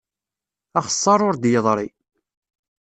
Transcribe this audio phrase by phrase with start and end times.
[0.79, 1.87] Axessar ur d-yeḍri.